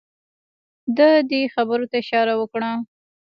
ده 0.97 1.09
دې 1.29 1.41
خبرې 1.53 1.85
ته 1.91 1.97
اشاره 2.01 2.33
وکړه. 2.37 2.71